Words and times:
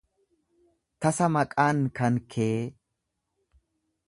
Tasa 1.05 1.25
maqaan 1.35 1.79
kan 2.01 2.15
kee 2.31 2.59